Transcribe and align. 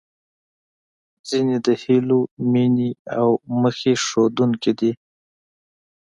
ځينې 1.27 1.57
د 1.65 1.67
هیلو، 1.83 2.19
مينې 2.51 2.89
او 3.19 3.29
موخې 3.59 3.93
ښودونکې 4.05 4.71
وې. 4.79 4.91